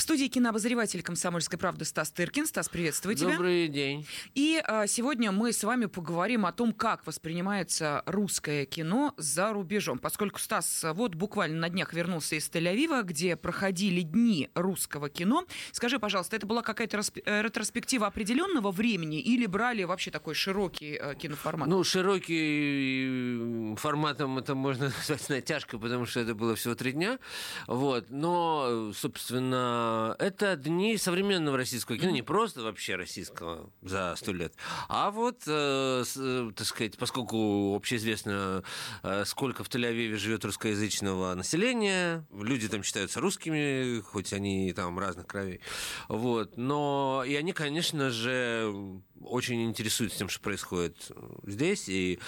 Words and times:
В 0.00 0.02
студии 0.02 0.28
кинообозреватель 0.28 1.02
«Комсомольской 1.02 1.58
правды» 1.58 1.84
Стас 1.84 2.10
Тыркин. 2.10 2.46
Стас, 2.46 2.70
приветствую 2.70 3.14
тебя. 3.14 3.32
Добрый 3.32 3.68
день. 3.68 4.06
И 4.34 4.58
а, 4.66 4.86
сегодня 4.86 5.30
мы 5.30 5.52
с 5.52 5.62
вами 5.62 5.84
поговорим 5.84 6.46
о 6.46 6.52
том, 6.52 6.72
как 6.72 7.06
воспринимается 7.06 8.02
русское 8.06 8.64
кино 8.64 9.12
за 9.18 9.52
рубежом. 9.52 9.98
Поскольку 9.98 10.38
Стас 10.38 10.86
вот 10.94 11.16
буквально 11.16 11.58
на 11.58 11.68
днях 11.68 11.92
вернулся 11.92 12.36
из 12.36 12.48
Тель-Авива, 12.48 13.02
где 13.02 13.36
проходили 13.36 14.00
дни 14.00 14.48
русского 14.54 15.10
кино. 15.10 15.44
Скажи, 15.70 15.98
пожалуйста, 15.98 16.34
это 16.34 16.46
была 16.46 16.62
какая-то 16.62 16.98
э, 17.26 17.42
ретроспектива 17.42 18.06
определенного 18.06 18.70
времени 18.70 19.20
или 19.20 19.44
брали 19.44 19.84
вообще 19.84 20.10
такой 20.10 20.32
широкий 20.32 20.98
э, 20.98 21.14
киноформат? 21.14 21.68
Ну, 21.68 21.84
широкий 21.84 23.76
форматом 23.76 24.38
это 24.38 24.54
можно 24.54 24.84
назвать 24.96 25.28
натяжкой, 25.28 25.78
потому 25.78 26.06
что 26.06 26.20
это 26.20 26.34
было 26.34 26.54
всего 26.54 26.74
три 26.74 26.92
дня. 26.92 27.18
Вот. 27.66 28.06
Но, 28.08 28.92
собственно, 28.94 29.89
это 30.18 30.56
дни 30.56 30.96
современного 30.96 31.56
российского 31.56 31.98
кино, 31.98 32.10
не 32.10 32.22
просто 32.22 32.62
вообще 32.62 32.96
российского 32.96 33.70
за 33.82 34.14
сто 34.16 34.32
лет, 34.32 34.54
а 34.88 35.10
вот, 35.10 35.42
э, 35.46 36.04
э, 36.16 36.50
так 36.54 36.66
сказать, 36.66 36.98
поскольку 36.98 37.74
общеизвестно, 37.74 38.62
э, 39.02 39.24
сколько 39.24 39.64
в 39.64 39.68
Тель-Авиве 39.68 40.16
живет 40.16 40.44
русскоязычного 40.44 41.34
населения, 41.34 42.26
люди 42.32 42.68
там 42.68 42.82
считаются 42.82 43.20
русскими, 43.20 44.00
хоть 44.00 44.32
они 44.32 44.72
там 44.72 44.98
разных 44.98 45.26
кровей, 45.26 45.60
вот, 46.08 46.56
но 46.56 47.24
и 47.26 47.34
они, 47.34 47.52
конечно 47.52 48.10
же, 48.10 49.00
очень 49.20 49.64
интересуются 49.64 50.18
тем, 50.18 50.28
что 50.28 50.40
происходит 50.40 51.10
здесь, 51.46 51.88
и 51.88 52.18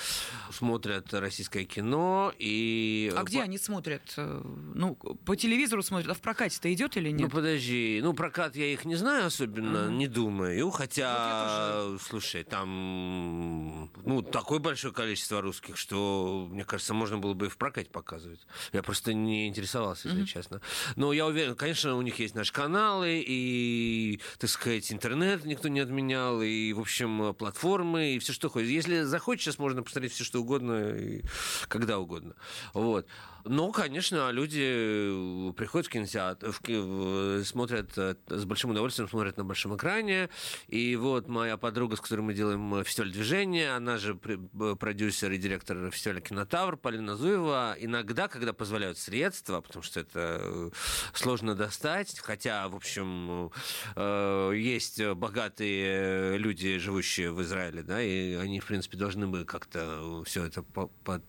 смотрят 0.51 1.13
российское 1.15 1.65
кино, 1.65 2.33
и... 2.39 3.13
А 3.17 3.23
где 3.25 3.43
они 3.43 3.59
смотрят? 3.59 4.03
Э, 4.17 4.43
Ну, 4.75 4.95
по 4.95 5.37
телевизору 5.37 5.83
смотрят, 5.83 6.11
а 6.11 6.15
в 6.15 6.21
прокате-то 6.21 6.73
идет 6.73 6.97
или 6.97 7.11
Ну, 7.11 7.19
нет? 7.19 7.31
подожди, 7.33 8.01
ну, 8.03 8.13
прокат 8.15 8.57
я 8.57 8.67
их 8.73 8.85
не 8.85 8.97
знаю 8.97 9.27
особенно, 9.27 9.87
Мгм. 9.87 9.99
не 9.99 10.07
думаю, 10.09 10.71
хотя, 10.71 11.85
Вот 11.87 12.03
слушай, 12.03 12.45
там, 12.45 13.91
ну, 14.05 14.23
такое 14.23 14.59
большое 14.59 14.93
количество 14.93 15.41
русских, 15.41 15.77
что, 15.77 16.49
мне 16.51 16.65
кажется, 16.65 16.95
можно 16.95 17.19
было 17.19 17.35
бы 17.35 17.47
и 17.47 17.49
в 17.49 17.57
прокате 17.57 17.91
показывать. 17.91 18.41
Я 18.73 18.83
просто 18.83 19.15
не 19.15 19.49
интересовался, 19.49 20.09
если 20.09 20.25
честно. 20.25 20.61
Но 20.97 21.13
я 21.13 21.27
уверен, 21.27 21.55
конечно, 21.55 21.97
у 21.97 22.03
них 22.03 22.19
есть 22.19 22.35
наши 22.35 22.53
каналы, 22.53 23.23
и, 23.27 24.21
так 24.39 24.51
сказать, 24.51 24.93
интернет 24.93 25.45
никто 25.45 25.69
не 25.69 25.81
отменял, 25.81 26.43
и, 26.43 26.73
в 26.73 26.81
общем, 26.83 27.35
платформы, 27.35 28.15
и 28.15 28.19
все, 28.19 28.33
что 28.33 28.49
хочешь. 28.49 28.69
Если 28.69 29.03
захочешь, 29.03 29.45
сейчас 29.45 29.59
можно 29.59 29.83
посмотреть 29.83 30.13
все, 30.13 30.25
что 30.25 30.41
угодно, 30.41 30.91
и 30.91 31.23
когда 31.69 31.99
угодно. 31.99 32.35
Вот. 32.75 33.07
Но, 33.45 33.73
конечно, 33.73 34.31
люди 34.31 35.53
приходят 35.57 35.87
в 35.89 35.91
кинотеатр, 35.91 36.53
в 36.53 36.61
в- 36.63 37.45
смотрят 37.45 37.91
э, 37.97 38.15
с 38.29 38.45
большим 38.45 38.71
удовольствием, 38.71 39.09
смотрят 39.09 39.37
на 39.37 39.45
большом 39.45 39.77
экране. 39.77 40.29
И 40.69 40.95
вот 40.97 41.29
моя 41.29 41.57
подруга, 41.57 41.97
с 41.97 42.01
которой 42.01 42.21
мы 42.21 42.35
делаем 42.35 42.75
э, 42.77 42.85
фестиваль 42.85 43.11
движения, 43.11 43.75
она 43.75 43.99
же 43.99 44.15
продюсер 44.15 45.33
и 45.33 45.39
директор 45.39 45.91
фестиваля 45.91 46.21
«Кинотавр» 46.21 46.77
Полина 46.77 47.17
Зуева. 47.17 47.75
Иногда, 47.81 48.29
когда 48.29 48.53
позволяют 48.53 48.99
средства, 48.99 49.61
потому 49.61 49.83
что 49.83 50.01
это 50.01 50.41
э, 50.43 50.71
сложно 51.13 51.55
достать, 51.57 52.19
хотя, 52.21 52.69
в 52.69 52.77
общем, 52.77 53.51
э, 53.97 54.53
есть 54.55 55.05
богатые 55.05 56.39
люди, 56.39 56.72
живущие 56.79 57.31
в 57.33 57.43
Израиле, 57.43 57.83
да, 57.83 58.03
и 58.03 58.35
они, 58.35 58.61
в 58.61 58.67
принципе, 58.67 58.97
должны 58.97 59.27
бы 59.27 59.45
как-то 59.45 60.23
все 60.25 60.45
это 60.45 60.63
по- 60.63 60.89
по- 60.89 61.23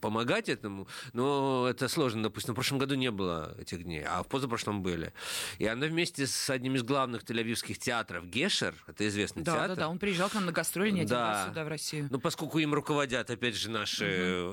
помогать 0.00 0.48
этому, 0.48 0.86
но 1.12 1.66
это 1.68 1.88
сложно. 1.88 2.22
Допустим, 2.24 2.54
в 2.54 2.56
прошлом 2.56 2.78
году 2.78 2.94
не 2.94 3.10
было 3.10 3.54
этих 3.58 3.84
дней, 3.84 4.04
а 4.04 4.22
в 4.22 4.26
позапрошлом 4.28 4.82
были. 4.82 5.12
И 5.58 5.66
она 5.66 5.86
вместе 5.86 6.26
с 6.26 6.50
одним 6.50 6.74
из 6.76 6.82
главных 6.82 7.22
тель-авивских 7.24 7.78
театров, 7.78 8.26
Гешер, 8.26 8.74
это 8.86 9.06
известный 9.08 9.42
Да, 9.42 9.52
театр. 9.52 9.68
да, 9.68 9.74
да, 9.82 9.88
он 9.88 9.98
приезжал 9.98 10.28
к 10.28 10.34
нам 10.34 10.46
на 10.46 10.52
гастроли 10.52 10.90
не 10.90 11.00
один 11.00 11.10
Да. 11.10 11.28
раз 11.32 11.48
сюда, 11.48 11.64
в 11.64 11.68
Россию. 11.68 12.08
Ну, 12.10 12.18
поскольку 12.20 12.58
им 12.58 12.74
руководят, 12.74 13.30
опять 13.30 13.56
же, 13.56 13.70
наши 13.70 14.52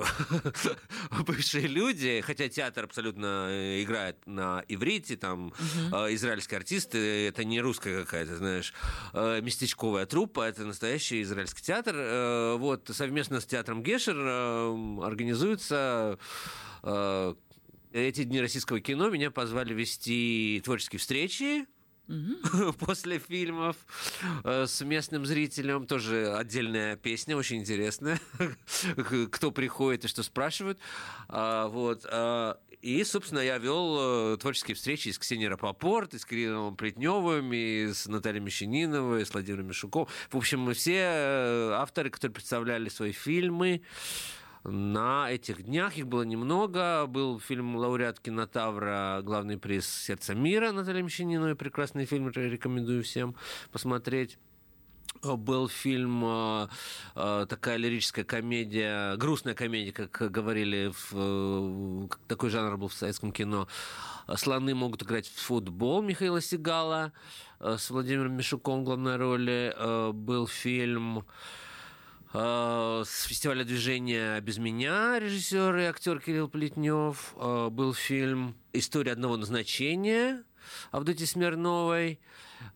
бывшие 1.25 1.67
люди, 1.67 2.21
хотя 2.25 2.49
театр 2.49 2.85
абсолютно 2.85 3.47
э, 3.49 3.83
играет 3.83 4.25
на 4.25 4.63
иврите, 4.67 5.15
там 5.17 5.53
э, 5.91 6.13
израильские 6.15 6.57
артисты, 6.57 7.27
это 7.27 7.43
не 7.43 7.61
русская 7.61 8.03
какая-то, 8.03 8.35
знаешь, 8.37 8.73
э, 9.13 9.41
местечковая 9.41 10.05
труппа, 10.05 10.47
это 10.47 10.65
настоящий 10.65 11.21
израильский 11.21 11.61
театр. 11.63 11.95
Вот, 12.57 12.89
совместно 12.93 13.39
с 13.39 13.45
театром 13.45 13.83
Гешер 13.83 14.15
э, 14.17 14.99
организуется 15.35 16.17
э, 16.83 17.35
эти 17.91 18.23
дни 18.23 18.39
российского 18.41 18.79
кино 18.79 19.09
меня 19.09 19.31
позвали 19.31 19.73
вести 19.73 20.61
творческие 20.63 20.99
встречи 20.99 21.65
после 22.79 23.19
фильмов 23.19 23.75
э, 24.43 24.65
с 24.67 24.81
местным 24.81 25.25
зрителем. 25.25 25.87
Тоже 25.87 26.33
отдельная 26.35 26.95
песня, 26.95 27.35
очень 27.35 27.57
интересная. 27.57 28.19
Кто 29.31 29.51
приходит 29.51 30.05
и 30.05 30.07
что 30.07 30.23
спрашивают. 30.23 30.79
А, 31.27 31.67
Вот. 31.67 32.05
а, 32.09 32.59
И, 32.81 33.03
собственно, 33.03 33.39
я 33.39 33.57
вел 33.57 34.33
э, 34.33 34.37
творческие 34.37 34.75
встречи 34.75 35.09
с 35.09 35.17
Ксенией 35.17 35.49
Рапопорт, 35.49 36.13
и 36.13 36.19
с 36.19 36.25
Кирином 36.25 36.77
Плетневым, 36.77 37.51
и 37.51 37.87
с 37.91 38.05
Натальей 38.07 38.41
Мещаниновой, 38.41 39.23
и 39.23 39.25
с 39.25 39.33
Владимиром 39.33 39.67
Мишуком. 39.67 40.07
В 40.29 40.37
общем, 40.37 40.71
все 40.73 41.71
авторы, 41.73 42.11
которые 42.11 42.35
представляли 42.35 42.89
свои 42.89 43.11
фильмы, 43.11 43.81
на 44.65 45.31
этих 45.31 45.63
днях, 45.63 45.97
их 45.97 46.07
было 46.07 46.23
немного, 46.23 47.05
был 47.05 47.39
фильм 47.39 47.75
«Лауреат 47.75 48.19
кинотавра», 48.19 49.21
главный 49.23 49.57
приз 49.57 49.87
«Сердце 49.87 50.33
мира» 50.33 50.71
Наталья 50.71 51.03
Мещанинова, 51.03 51.53
прекрасный 51.53 52.05
фильм, 52.05 52.29
рекомендую 52.29 53.03
всем 53.03 53.35
посмотреть. 53.71 54.39
Был 55.21 55.69
фильм, 55.69 56.23
э, 56.25 56.67
э, 57.15 57.45
такая 57.47 57.77
лирическая 57.77 58.25
комедия, 58.25 59.15
грустная 59.17 59.53
комедия, 59.53 59.91
как 59.91 60.31
говорили, 60.31 60.91
в, 60.93 61.13
э, 61.13 62.07
такой 62.27 62.49
жанр 62.49 62.77
был 62.77 62.87
в 62.89 62.93
советском 62.93 63.31
кино. 63.31 63.67
«Слоны 64.35 64.73
могут 64.75 65.03
играть 65.03 65.27
в 65.27 65.39
футбол» 65.39 66.01
Михаила 66.01 66.41
Сигала 66.41 67.13
э, 67.59 67.77
с 67.77 67.89
Владимиром 67.91 68.33
Мишуком 68.33 68.81
в 68.81 68.83
главной 68.83 69.15
роли. 69.15 69.73
Э, 69.77 70.11
Был 70.11 70.47
фильм 70.47 71.19
э, 71.19 71.21
с 72.35 73.23
фестиваля 73.27 73.63
движения 73.63 74.41
«Без 74.41 74.57
меня» 74.57 75.17
режиссер 75.19 75.77
и 75.77 75.83
актер 75.83 76.19
Кирилл 76.19 76.49
Плетнев. 76.49 77.33
Э, 77.37 77.69
Был 77.69 77.93
фильм 77.93 78.55
«История 78.73 79.13
одного 79.13 79.37
назначения» 79.37 80.43
Авдотьи 80.91 81.25
Смирновой. 81.25 82.19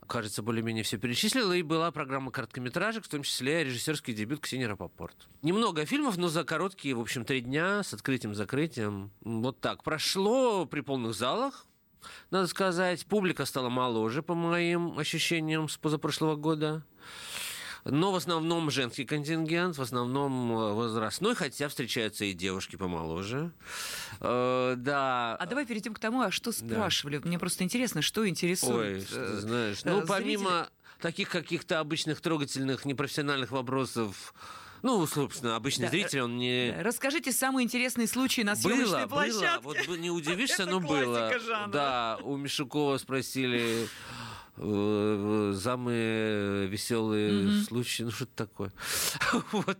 Кажется, 0.07 0.43
более-менее 0.43 0.85
все 0.85 0.97
перечислила. 0.97 1.51
И 1.51 1.61
была 1.61 1.91
программа 1.91 2.31
короткометражек, 2.31 3.03
в 3.03 3.09
том 3.09 3.23
числе 3.23 3.65
режиссерский 3.65 4.13
дебют 4.13 4.39
Ксении 4.39 4.63
Рапопорт. 4.63 5.27
Немного 5.41 5.85
фильмов, 5.85 6.15
но 6.15 6.29
за 6.29 6.45
короткие, 6.45 6.95
в 6.95 7.01
общем, 7.01 7.25
три 7.25 7.41
дня 7.41 7.83
с 7.83 7.93
открытием-закрытием. 7.93 9.11
Вот 9.19 9.59
так. 9.59 9.83
Прошло 9.83 10.65
при 10.67 10.79
полных 10.79 11.15
залах. 11.15 11.65
Надо 12.31 12.47
сказать, 12.47 13.05
публика 13.05 13.43
стала 13.43 13.67
моложе, 13.67 14.23
по 14.23 14.35
моим 14.35 14.97
ощущениям, 14.97 15.67
с 15.67 15.75
позапрошлого 15.75 16.37
года. 16.37 16.85
Но 17.85 18.11
в 18.11 18.15
основном 18.15 18.69
женский 18.71 19.05
контингент, 19.05 19.77
в 19.77 19.81
основном 19.81 20.51
э, 20.51 20.73
возрастной, 20.73 21.35
хотя 21.35 21.69
встречаются 21.69 22.25
и 22.25 22.33
девушки 22.33 22.75
помоложе. 22.75 23.51
Э, 24.19 24.75
Да. 24.77 25.35
А 25.35 25.45
давай 25.45 25.65
перейдем 25.65 25.93
к 25.93 25.99
тому, 25.99 26.21
а 26.21 26.31
что 26.31 26.51
спрашивали? 26.51 27.19
Мне 27.23 27.39
просто 27.39 27.63
интересно, 27.63 28.01
что 28.01 28.21
Ой, 28.21 28.29
интересует. 28.29 29.07
что 29.07 29.19
э, 29.21 29.35
знаешь. 29.39 29.83
Ну, 29.85 29.91
зрителей. 30.01 30.07
помимо 30.07 30.69
таких 31.01 31.29
каких-то 31.29 31.79
обычных 31.79 32.19
трогательных, 32.21 32.83
непрофессиональных 32.85 33.51
вопросов, 33.51 34.33
ну, 34.81 35.05
собственно, 35.07 35.55
обычный 35.55 35.85
Да, 35.85 35.89
зритель, 35.91 36.21
он 36.21 36.37
не... 36.37 36.73
Расскажите 36.81 37.31
самые 37.31 37.65
интересные 37.65 38.07
случаи 38.07 38.41
на 38.41 38.55
съемочной 38.55 38.85
Было, 38.85 38.97
было. 38.99 39.07
площадке. 39.07 39.59
Вот 39.63 39.97
не 39.97 40.09
удивишься, 40.11 40.65
но 40.65 40.79
было. 40.79 41.37
жанра. 41.39 41.67
Да, 41.71 42.19
у 42.23 42.35
Мишукова 42.37 42.97
спросили 42.97 43.87
самые 44.59 46.67
веселые 46.67 47.63
случаи. 47.63 48.03
Ну, 48.03 48.11
что-то 48.11 48.35
такое. 48.35 48.71
Вот. 49.51 49.77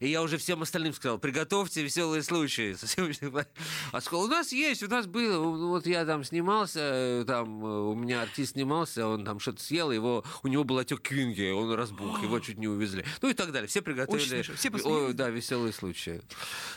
И 0.00 0.08
я 0.08 0.22
уже 0.22 0.38
всем 0.38 0.62
остальным 0.62 0.92
сказал, 0.92 1.18
приготовьте 1.18 1.82
веселые 1.82 2.22
случаи. 2.22 2.74
А 3.92 4.00
сказал, 4.00 4.24
у 4.24 4.28
нас 4.28 4.52
есть, 4.52 4.82
у 4.82 4.88
нас 4.88 5.06
было. 5.06 5.38
Вот 5.38 5.86
я 5.86 6.04
там 6.04 6.24
снимался, 6.24 6.80
э, 6.80 7.24
там 7.26 7.64
э, 7.64 7.68
у 7.68 7.94
меня 7.94 8.22
артист 8.22 8.52
снимался, 8.52 9.06
он 9.06 9.24
там 9.24 9.40
что-то 9.40 9.62
съел, 9.62 9.90
его, 9.90 10.24
у 10.42 10.48
него 10.48 10.64
был 10.64 10.78
отек 10.78 11.02
квинги, 11.02 11.50
он 11.50 11.72
разбух, 11.72 12.22
его 12.22 12.40
чуть 12.44 12.58
не 12.58 12.68
увезли. 12.68 13.04
Ну 13.22 13.30
и 13.30 13.34
так 13.34 13.52
далее. 13.52 13.68
Все 13.68 13.82
приготовили. 13.82 14.42
Все 14.42 14.68
Ой, 14.68 14.72
посмеялись. 14.72 15.14
да, 15.14 15.30
веселые 15.30 15.72
случаи. 15.72 16.22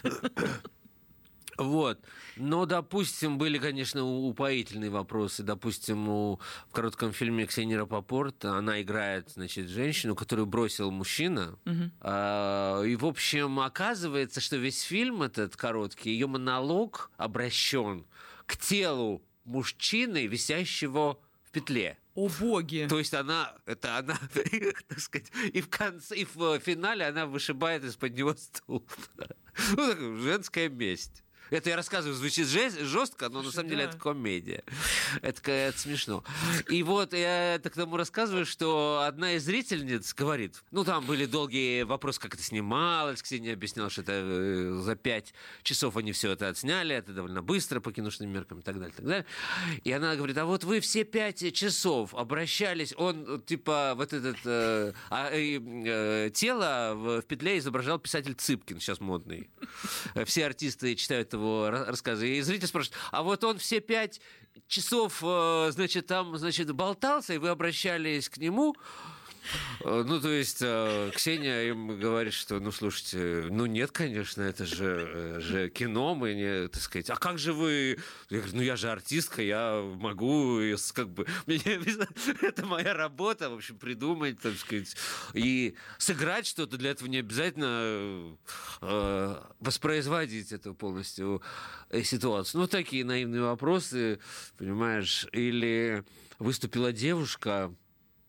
Вот. 1.57 1.99
Но, 2.35 2.65
допустим, 2.65 3.37
были, 3.37 3.57
конечно, 3.57 4.03
упоительные 4.03 4.89
вопросы. 4.89 5.43
Допустим, 5.43 6.07
у, 6.07 6.39
в 6.69 6.71
коротком 6.71 7.11
фильме 7.13 7.45
Ксении 7.47 7.75
Рапопорт 7.75 8.45
она 8.45 8.81
играет, 8.81 9.31
значит, 9.31 9.67
женщину, 9.67 10.15
которую 10.15 10.45
бросил 10.45 10.91
мужчина. 10.91 11.57
Угу. 11.65 11.91
А, 12.01 12.83
и, 12.83 12.95
в 12.95 13.05
общем, 13.05 13.59
оказывается, 13.59 14.39
что 14.39 14.57
весь 14.57 14.81
фильм 14.81 15.23
этот 15.23 15.55
короткий, 15.55 16.11
ее 16.11 16.27
монолог 16.27 17.11
обращен 17.17 18.05
к 18.45 18.55
телу 18.57 19.23
мужчины, 19.43 20.27
висящего 20.27 21.19
в 21.43 21.51
петле. 21.51 21.97
О 22.13 22.29
боги! 22.39 22.87
То 22.89 22.97
есть 22.97 23.13
она, 23.13 23.55
это 23.65 23.97
она, 23.97 24.17
так 24.87 24.99
сказать, 24.99 25.31
и 25.53 25.61
в 25.61 25.69
конце, 25.69 26.15
и 26.15 26.25
в 26.25 26.59
финале 26.59 27.05
она 27.05 27.27
вышибает 27.27 27.83
из-под 27.83 28.15
него 28.15 28.35
стул. 28.35 28.87
Ну, 29.75 29.87
такая 29.87 30.17
женская 30.17 30.69
месть. 30.69 31.23
Это 31.49 31.69
я 31.69 31.75
рассказываю, 31.75 32.15
звучит 32.15 32.47
жестко, 32.47 33.29
но 33.29 33.41
на 33.41 33.51
самом 33.51 33.69
деле 33.69 33.83
это 33.83 33.97
комедия. 33.97 34.63
Это, 35.21 35.51
это 35.51 35.79
смешно. 35.79 36.23
И 36.69 36.83
вот 36.83 37.13
я 37.13 37.55
это 37.55 37.69
к 37.69 37.73
тому 37.73 37.97
рассказываю, 37.97 38.45
что 38.45 39.03
одна 39.07 39.33
из 39.33 39.45
зрительниц 39.45 40.13
говорит, 40.13 40.63
ну 40.71 40.83
там 40.83 41.05
были 41.05 41.25
долгие 41.25 41.83
вопросы, 41.83 42.19
как 42.19 42.33
это 42.33 42.43
снималось, 42.43 43.21
Ксения 43.21 43.53
объясняла, 43.53 43.89
что 43.89 44.01
это 44.01 44.11
э, 44.13 44.81
за 44.83 44.95
пять 44.95 45.33
часов 45.63 45.95
они 45.97 46.11
все 46.11 46.31
это 46.31 46.49
отсняли, 46.49 46.95
это 46.95 47.13
довольно 47.13 47.41
быстро 47.41 47.79
по 47.79 47.91
киношным 47.91 48.29
меркам 48.29 48.59
и 48.59 48.61
так 48.61 48.75
далее, 48.75 48.91
и 48.91 48.95
так 48.95 49.05
далее. 49.05 49.25
И 49.83 49.91
она 49.91 50.15
говорит, 50.15 50.37
а 50.37 50.45
вот 50.45 50.63
вы 50.63 50.79
все 50.81 51.03
пять 51.03 51.53
часов 51.53 52.13
обращались, 52.13 52.93
он 52.97 53.41
типа 53.41 53.93
вот 53.95 54.13
этот 54.13 54.37
э, 54.45 54.93
а, 55.09 55.29
э, 55.31 56.29
тело 56.33 56.93
в, 56.95 57.21
в 57.21 57.25
петле 57.25 57.57
изображал 57.57 57.99
писатель 57.99 58.33
Цыпкин, 58.33 58.79
сейчас 58.79 58.99
модный. 58.99 59.49
Все 60.25 60.45
артисты 60.45 60.95
читают 60.95 61.29
его 61.37 61.69
рассказы. 61.69 62.27
И 62.37 62.41
зритель 62.41 62.67
спрашивает, 62.67 62.99
а 63.11 63.23
вот 63.23 63.43
он 63.43 63.57
все 63.57 63.79
пять 63.79 64.19
часов, 64.67 65.23
э, 65.23 65.69
значит, 65.71 66.07
там, 66.07 66.37
значит, 66.37 66.71
болтался, 66.71 67.33
и 67.33 67.37
вы 67.37 67.49
обращались 67.49 68.29
к 68.29 68.37
нему, 68.37 68.75
ну, 69.83 70.19
то 70.19 70.29
есть 70.29 70.59
э, 70.61 71.11
Ксения 71.13 71.69
им 71.69 71.99
говорит, 71.99 72.33
что, 72.33 72.59
ну, 72.59 72.71
слушайте, 72.71 73.47
ну, 73.49 73.65
нет, 73.65 73.91
конечно, 73.91 74.41
это 74.41 74.65
же, 74.65 75.09
э, 75.13 75.39
же 75.39 75.69
кино, 75.69 76.15
мы 76.15 76.33
не, 76.33 76.67
так 76.67 76.81
сказать, 76.81 77.09
а 77.09 77.15
как 77.15 77.37
же 77.37 77.53
вы... 77.53 77.97
Я 78.29 78.39
говорю, 78.39 78.55
ну, 78.57 78.61
я 78.61 78.75
же 78.75 78.89
артистка, 78.89 79.41
я 79.41 79.81
могу, 79.81 80.59
как 80.93 81.09
бы, 81.09 81.25
мне 81.45 81.59
это 82.41 82.65
моя 82.65 82.93
работа, 82.93 83.49
в 83.49 83.53
общем, 83.53 83.77
придумать, 83.77 84.39
так 84.39 84.57
сказать, 84.57 84.95
и 85.33 85.75
сыграть 85.97 86.47
что-то, 86.47 86.77
для 86.77 86.91
этого 86.91 87.07
не 87.07 87.19
обязательно 87.19 88.37
воспроизводить 89.59 90.51
эту 90.51 90.73
полностью 90.73 91.41
ситуацию. 92.03 92.61
Ну, 92.61 92.67
такие 92.67 93.05
наивные 93.05 93.41
вопросы, 93.41 94.19
понимаешь, 94.57 95.27
или 95.31 96.03
выступила 96.39 96.91
девушка, 96.91 97.73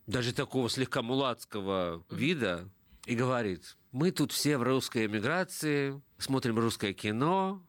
даже 0.08 0.32
такого 0.32 0.70
слегка 0.70 1.02
мулацкого 1.02 2.02
вида, 2.10 2.68
и 3.04 3.14
говорит, 3.14 3.76
мы 3.92 4.10
тут 4.10 4.32
все 4.32 4.56
в 4.56 4.62
русской 4.62 5.06
эмиграции, 5.06 6.00
смотрим 6.16 6.58
русское 6.58 6.94
кино, 6.94 7.62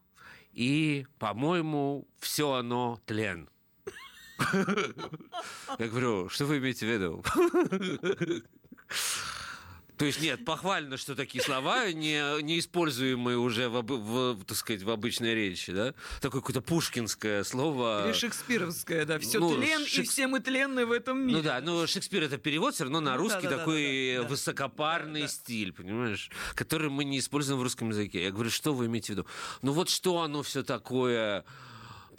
и, 0.52 1.06
по-моему, 1.18 2.08
все 2.18 2.54
оно 2.54 2.98
тлен. 3.04 3.48
Я 5.78 5.88
говорю, 5.88 6.30
что 6.30 6.46
вы 6.46 6.58
имеете 6.58 6.86
в 6.86 6.88
виду? 6.88 7.24
То 10.00 10.06
есть 10.06 10.22
нет, 10.22 10.46
похвально, 10.46 10.96
что 10.96 11.14
такие 11.14 11.44
слова 11.44 11.92
не, 11.92 12.40
не 12.40 12.58
используемые 12.58 13.36
уже 13.36 13.68
в, 13.68 13.82
в, 13.82 14.44
так 14.46 14.56
сказать, 14.56 14.82
в 14.82 14.88
обычной 14.88 15.34
речи, 15.34 15.74
да? 15.74 15.92
Такое 16.22 16.40
какое-то 16.40 16.62
пушкинское 16.62 17.44
слово. 17.44 18.06
Или 18.06 18.14
шекспировское, 18.14 19.04
да. 19.04 19.18
Все 19.18 19.40
ну, 19.40 19.54
тлен, 19.54 19.84
шек... 19.84 20.06
и 20.06 20.08
все 20.08 20.26
мы 20.26 20.40
тленны 20.40 20.86
в 20.86 20.92
этом 20.92 21.18
мире. 21.18 21.36
Ну 21.36 21.44
да, 21.44 21.60
но 21.60 21.86
Шекспир 21.86 22.22
это 22.22 22.38
перевод, 22.38 22.74
все 22.74 22.84
равно 22.84 23.00
на 23.00 23.16
ну, 23.16 23.18
русский 23.18 23.42
да, 23.42 23.50
да, 23.50 23.58
такой 23.58 24.12
да, 24.14 24.16
да, 24.16 24.22
да, 24.22 24.28
высокопарный 24.30 25.20
да, 25.20 25.26
да. 25.26 25.32
стиль, 25.32 25.74
понимаешь? 25.74 26.30
Который 26.54 26.88
мы 26.88 27.04
не 27.04 27.18
используем 27.18 27.60
в 27.60 27.62
русском 27.62 27.90
языке. 27.90 28.22
Я 28.24 28.30
говорю, 28.30 28.48
что 28.48 28.72
вы 28.72 28.86
имеете 28.86 29.08
в 29.08 29.16
виду? 29.16 29.26
Ну 29.60 29.72
вот 29.72 29.90
что 29.90 30.22
оно 30.22 30.42
все 30.42 30.62
такое 30.62 31.44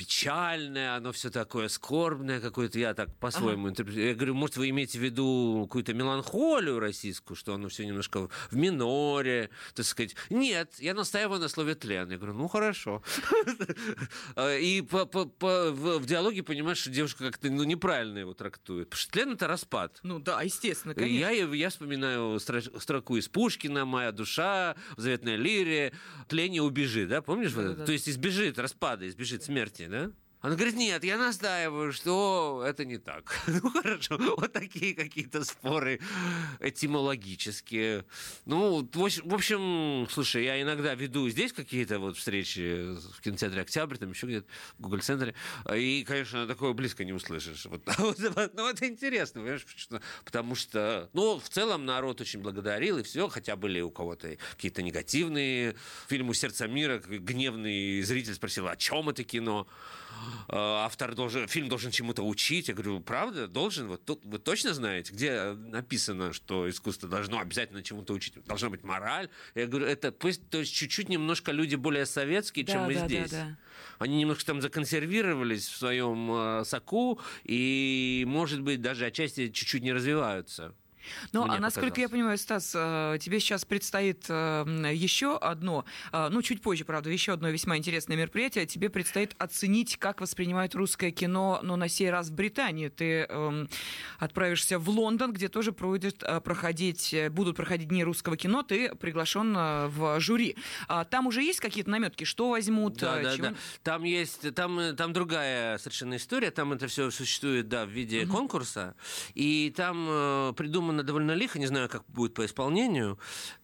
печальное, 0.01 0.95
оно 0.95 1.11
все 1.11 1.29
такое 1.29 1.67
скорбное 1.67 2.39
какое-то, 2.39 2.79
я 2.79 2.95
так 2.95 3.15
по-своему 3.19 3.65
ага. 3.65 3.69
интерпретирую. 3.69 4.09
Я 4.09 4.15
говорю, 4.15 4.33
может, 4.33 4.57
вы 4.57 4.69
имеете 4.69 4.97
в 4.97 5.03
виду 5.03 5.65
какую-то 5.67 5.93
меланхолию 5.93 6.79
российскую, 6.79 7.37
что 7.37 7.53
оно 7.53 7.67
все 7.67 7.85
немножко 7.85 8.27
в 8.49 8.55
миноре, 8.55 9.51
так 9.75 9.85
сказать. 9.85 10.15
Нет, 10.31 10.73
я 10.79 10.95
настаиваю 10.95 11.39
на 11.39 11.49
слове 11.49 11.75
тлен. 11.75 12.09
Я 12.09 12.17
говорю, 12.17 12.33
ну, 12.33 12.47
хорошо. 12.47 13.03
И 14.37 14.83
в 14.89 16.05
диалоге 16.07 16.41
понимаешь, 16.41 16.79
что 16.79 16.89
девушка 16.89 17.25
как-то 17.25 17.51
ну, 17.51 17.63
неправильно 17.63 18.17
его 18.17 18.33
трактует. 18.33 18.89
Потому 18.89 19.01
что 19.01 19.11
тлен— 19.11 19.31
это 19.33 19.47
распад. 19.47 19.99
Ну 20.01 20.17
да, 20.17 20.41
естественно, 20.41 20.95
конечно. 20.95 21.53
Я, 21.53 21.69
вспоминаю 21.69 22.39
строку 22.39 23.17
из 23.17 23.27
Пушкина 23.27 23.85
«Моя 23.85 24.11
душа», 24.11 24.75
в 24.97 25.01
«Заветной 25.01 25.35
лире», 25.35 25.93
«Тление 26.27 26.63
убежит», 26.63 27.09
да, 27.09 27.21
помнишь? 27.21 27.51
То 27.51 27.91
есть 27.91 28.09
избежит 28.09 28.57
распада, 28.57 29.07
избежит 29.07 29.43
смерти 29.43 29.83
да? 29.91 30.11
Она 30.41 30.55
говорит, 30.55 30.75
нет, 30.75 31.03
я 31.03 31.19
настаиваю, 31.19 31.93
что 31.93 32.63
это 32.65 32.83
не 32.83 32.97
так. 32.97 33.39
ну, 33.47 33.69
хорошо, 33.69 34.17
вот 34.17 34.51
такие 34.51 34.95
какие-то 34.95 35.43
споры 35.43 35.99
этимологические. 36.59 38.05
Ну, 38.45 38.89
в 38.91 39.33
общем, 39.33 40.07
слушай, 40.09 40.43
я 40.43 40.59
иногда 40.59 40.95
веду 40.95 41.29
здесь 41.29 41.53
какие-то 41.53 41.99
вот 41.99 42.17
встречи 42.17 42.95
в 43.13 43.21
кинотеатре 43.21 43.61
«Октябрь», 43.61 43.97
там 43.97 44.09
еще 44.09 44.25
где-то, 44.25 44.47
в 44.79 44.81
Google-центре, 44.81 45.35
и, 45.75 46.03
конечно, 46.07 46.47
такое 46.47 46.73
близко 46.73 47.05
не 47.05 47.13
услышишь. 47.13 47.67
Вот, 47.71 48.17
вот, 48.19 48.53
ну, 48.55 48.67
это 48.67 48.87
интересно, 48.87 49.41
понимаешь, 49.41 49.65
потому 50.25 50.55
что, 50.55 51.09
ну, 51.13 51.39
в 51.39 51.47
целом 51.49 51.85
народ 51.85 52.19
очень 52.19 52.41
благодарил, 52.41 52.97
и 52.97 53.03
все, 53.03 53.29
хотя 53.29 53.55
были 53.55 53.79
у 53.79 53.91
кого-то 53.91 54.37
какие-то 54.55 54.81
негативные 54.81 55.75
фильмы 56.07 56.33
«Сердце 56.33 56.67
мира», 56.67 56.99
гневный 56.99 58.01
зритель 58.01 58.33
спросил, 58.33 58.67
о 58.67 58.75
чем 58.75 59.09
это 59.09 59.23
кино? 59.23 59.67
Э, 60.47 60.55
автор 60.85 61.15
должен, 61.15 61.47
фильм 61.47 61.69
должен 61.69 61.91
чему-то 61.91 62.23
учить. 62.23 62.67
Я 62.67 62.73
говорю, 62.73 62.99
правда, 62.99 63.47
должен? 63.47 63.87
Вот 63.87 64.03
тут 64.05 64.25
вы 64.25 64.39
точно 64.39 64.73
знаете, 64.73 65.13
где 65.13 65.53
написано, 65.53 66.33
что 66.33 66.69
искусство 66.69 67.07
должно 67.07 67.39
обязательно 67.39 67.83
чему-то 67.83 68.13
учить? 68.13 68.33
Должна 68.45 68.69
быть 68.69 68.83
мораль. 68.83 69.29
Я 69.55 69.67
говорю, 69.67 69.85
это 69.85 70.11
пусть, 70.11 70.49
то 70.49 70.59
есть 70.59 70.73
чуть-чуть 70.73 71.09
немножко 71.09 71.51
люди 71.51 71.75
более 71.75 72.05
советские, 72.05 72.65
да, 72.65 72.73
чем 72.73 72.81
мы 72.83 72.95
да, 72.95 73.05
здесь. 73.05 73.31
Да, 73.31 73.37
да. 73.37 73.57
Они 73.99 74.17
немножко 74.17 74.45
там 74.45 74.61
законсервировались 74.61 75.67
в 75.67 75.77
своем 75.77 76.31
э, 76.31 76.65
соку 76.65 77.19
и, 77.43 78.23
может 78.27 78.61
быть, 78.61 78.81
даже 78.81 79.05
отчасти 79.05 79.49
чуть-чуть 79.49 79.83
не 79.83 79.93
развиваются. 79.93 80.73
Ну, 81.33 81.43
а 81.43 81.59
насколько 81.59 81.99
я 82.01 82.09
понимаю, 82.09 82.37
Стас, 82.37 82.73
э, 82.75 83.17
тебе 83.19 83.39
сейчас 83.39 83.65
предстоит 83.65 84.25
э, 84.29 84.91
еще 84.93 85.37
одно, 85.37 85.85
э, 86.11 86.29
ну, 86.29 86.41
чуть 86.41 86.61
позже, 86.61 86.85
правда, 86.85 87.09
еще 87.09 87.33
одно 87.33 87.49
весьма 87.49 87.77
интересное 87.77 88.17
мероприятие. 88.17 88.65
Тебе 88.65 88.89
предстоит 88.89 89.35
оценить, 89.37 89.97
как 89.97 90.21
воспринимают 90.21 90.75
русское 90.75 91.11
кино, 91.11 91.59
но 91.63 91.75
на 91.75 91.87
сей 91.87 92.09
раз 92.09 92.29
в 92.29 92.33
Британии. 92.33 92.89
Ты 92.89 93.25
э, 93.27 93.65
отправишься 94.19 94.79
в 94.79 94.89
Лондон, 94.89 95.33
где 95.33 95.47
тоже 95.47 95.71
будет 95.71 96.23
проходить, 96.43 97.15
будут 97.31 97.55
проходить 97.55 97.87
дни 97.87 98.03
русского 98.03 98.37
кино. 98.37 98.63
Ты 98.63 98.93
приглашен 98.95 99.53
в 99.53 100.19
жюри. 100.19 100.55
А 100.87 101.05
там 101.05 101.27
уже 101.27 101.41
есть 101.41 101.59
какие-то 101.59 101.89
наметки, 101.89 102.23
что 102.23 102.49
возьмут? 102.49 102.97
Да, 102.97 103.19
да, 103.21 103.37
да. 103.37 103.53
Там 103.83 104.03
есть, 104.03 104.53
там, 104.53 104.95
там 104.95 105.13
другая 105.13 105.77
совершенно 105.77 106.17
история. 106.17 106.51
Там 106.51 106.73
это 106.73 106.87
все 106.87 107.09
существует, 107.11 107.67
да, 107.67 107.85
в 107.85 107.89
виде 107.89 108.23
угу. 108.23 108.33
конкурса. 108.33 108.95
И 109.33 109.73
там 109.75 110.53
придумано 110.55 110.90
придумано 110.91 111.03
довольно 111.03 111.31
лихо, 111.31 111.59
не 111.59 111.67
знаю, 111.67 111.89
как 111.89 112.03
будет 112.07 112.33
по 112.33 112.45
исполнению. 112.45 113.17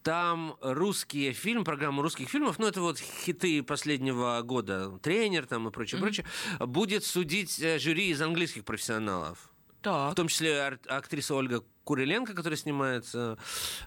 Там 0.03 0.57
русские 0.61 1.33
фильмы, 1.33 1.63
программа 1.63 2.01
русских 2.01 2.29
фильмов, 2.29 2.59
ну, 2.59 2.67
это 2.67 2.81
вот 2.81 2.97
хиты 2.99 3.63
последнего 3.63 4.41
года, 4.43 4.97
тренер 5.01 5.45
там 5.45 5.67
и 5.67 5.71
прочее, 5.71 5.99
mm-hmm. 5.99 6.03
прочее, 6.03 6.25
будет 6.59 7.03
судить 7.03 7.59
э, 7.59 7.79
жюри 7.79 8.09
из 8.09 8.21
английских 8.21 8.63
профессионалов. 8.63 9.51
Так. 9.81 10.11
В 10.11 10.15
том 10.15 10.27
числе 10.27 10.79
актриса 10.87 11.35
Ольга 11.35 11.63
Куриленко, 11.83 12.33
которая 12.33 12.57
снимается 12.57 13.37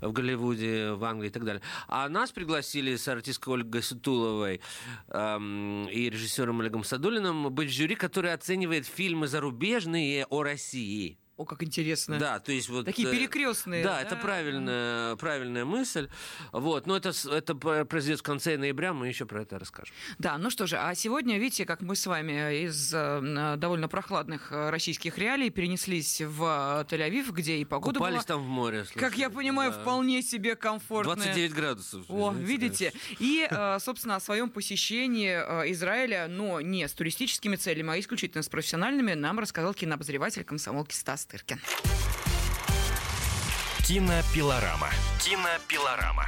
в 0.00 0.12
Голливуде, 0.12 0.92
в 0.92 1.04
Англии 1.04 1.28
и 1.28 1.32
так 1.32 1.44
далее. 1.44 1.62
А 1.88 2.08
нас 2.08 2.30
пригласили 2.30 2.96
с 2.96 3.06
артисткой 3.08 3.54
Ольгой 3.54 3.82
Сутуловой 3.82 4.60
эм, 5.08 5.88
и 5.88 6.08
режиссером 6.08 6.60
Олегом 6.60 6.84
Садулиным 6.84 7.52
быть 7.52 7.68
в 7.68 7.72
жюри, 7.72 7.96
который 7.96 8.32
оценивает 8.32 8.86
фильмы 8.86 9.26
зарубежные 9.26 10.26
о 10.26 10.42
России 10.42 11.18
О, 11.40 11.46
как 11.46 11.62
интересно. 11.62 12.18
Да, 12.18 12.38
то 12.38 12.52
есть 12.52 12.68
вот... 12.68 12.84
Такие 12.84 13.08
э, 13.08 13.12
перекрестные. 13.12 13.82
Да, 13.82 14.02
это 14.02 14.14
правильная, 14.14 15.16
правильная 15.16 15.64
мысль. 15.64 16.10
Вот, 16.52 16.86
но 16.86 16.98
это, 16.98 17.12
это 17.30 17.54
произойдет 17.54 18.20
в 18.20 18.22
конце 18.22 18.58
ноября, 18.58 18.92
мы 18.92 19.08
еще 19.08 19.24
про 19.24 19.40
это 19.40 19.58
расскажем. 19.58 19.94
Да, 20.18 20.36
ну 20.36 20.50
что 20.50 20.66
же, 20.66 20.76
а 20.76 20.94
сегодня, 20.94 21.38
видите, 21.38 21.64
как 21.64 21.80
мы 21.80 21.96
с 21.96 22.06
вами 22.06 22.66
из 22.66 22.92
э, 22.92 23.54
довольно 23.56 23.88
прохладных 23.88 24.52
э, 24.52 24.68
российских 24.68 25.16
реалий 25.16 25.48
перенеслись 25.48 26.20
в 26.20 26.42
э, 26.42 26.94
Тель-Авив, 26.94 27.32
где 27.32 27.56
и 27.56 27.64
погода 27.64 27.98
Купались 27.98 28.16
была, 28.16 28.24
там 28.24 28.42
в 28.42 28.46
море. 28.46 28.84
как 28.94 29.16
я 29.16 29.28
слушай, 29.28 29.36
понимаю, 29.36 29.72
да. 29.72 29.80
вполне 29.80 30.20
себе 30.20 30.56
комфортная. 30.56 31.16
29 31.16 31.54
градусов. 31.54 32.04
О, 32.10 32.32
видите? 32.32 32.92
И, 33.18 33.48
э, 33.50 33.78
собственно, 33.80 34.16
о 34.16 34.20
своем 34.20 34.50
посещении 34.50 35.30
э, 35.30 35.72
Израиля, 35.72 36.26
но 36.28 36.60
не 36.60 36.86
с 36.86 36.92
туристическими 36.92 37.56
целями, 37.56 37.94
а 37.94 37.98
исключительно 37.98 38.42
с 38.42 38.50
профессиональными, 38.50 39.14
нам 39.14 39.38
рассказал 39.38 39.72
кинообозреватель 39.72 40.44
комсомолки 40.44 40.92
Стас 40.94 41.29
Тыркин. 41.30 41.60
Кинопилорама. 43.86 44.88
Кинопилорама. 45.20 46.26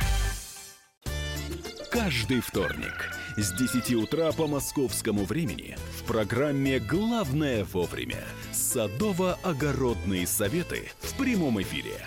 Каждый 1.91 2.41
вторник 2.41 3.11
с 3.37 3.53
10 3.53 3.95
утра 3.95 4.31
по 4.31 4.47
московскому 4.47 5.25
времени 5.25 5.77
в 5.99 6.05
программе 6.05 6.79
«Главное 6.79 7.65
вовремя» 7.65 8.23
садово-огородные 8.53 10.25
советы 10.25 10.93
в 11.01 11.17
прямом 11.19 11.61
эфире. 11.61 12.07